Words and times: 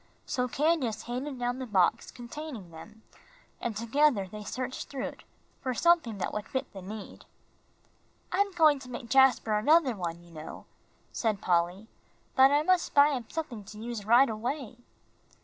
So 0.25 0.47
Candace 0.47 1.03
handed 1.03 1.37
down 1.37 1.59
the 1.59 1.67
box 1.67 2.09
containing 2.09 2.71
them, 2.71 3.03
and 3.59 3.77
together 3.77 4.27
they 4.27 4.43
searched 4.43 4.87
through 4.89 5.05
it 5.05 5.23
for 5.61 5.75
something 5.75 6.17
that 6.17 6.33
would 6.33 6.47
fit 6.47 6.73
the 6.73 6.81
need. 6.81 7.25
"I'm 8.31 8.51
going 8.53 8.79
to 8.79 8.89
make 8.89 9.09
Jasper 9.11 9.53
another 9.59 9.95
one, 9.95 10.23
you 10.23 10.31
know," 10.31 10.65
said 11.13 11.39
Polly, 11.39 11.87
"but 12.35 12.49
I 12.49 12.63
must 12.63 12.95
buy 12.95 13.09
him 13.11 13.27
something 13.29 13.63
to 13.65 13.77
use 13.79 14.03
right 14.03 14.27
away." 14.27 14.77